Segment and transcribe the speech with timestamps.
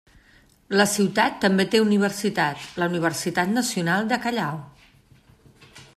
[0.79, 4.59] La ciutat també té una universitat, la Universitat Nacional de Callao.